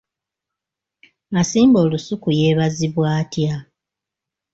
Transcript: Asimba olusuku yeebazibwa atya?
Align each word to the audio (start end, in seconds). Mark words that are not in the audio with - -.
Asimba 1.41 1.77
olusuku 1.85 2.27
yeebazibwa 2.39 3.05
atya? 3.19 3.55